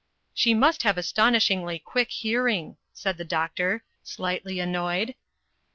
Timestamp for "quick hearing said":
1.77-3.17